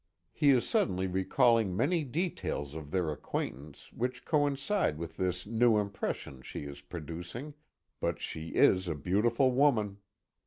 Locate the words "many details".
1.77-2.73